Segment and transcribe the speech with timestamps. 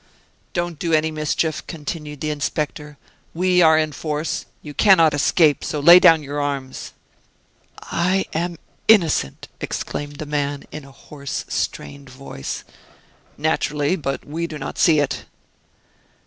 [0.53, 2.97] "Don't do any mischief," continued the inspector,
[3.35, 6.93] "we are in force, you can not escape; so lay down your arms."
[7.83, 12.63] "I am innocent," exclaimed the man, in a hoarse, strained voice.
[13.37, 15.25] "Naturally, but we do not see it."